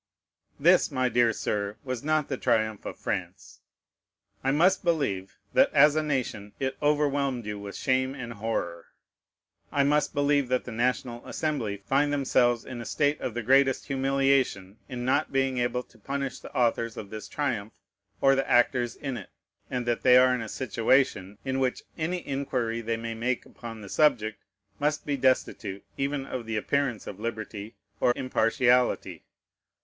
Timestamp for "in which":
21.45-21.83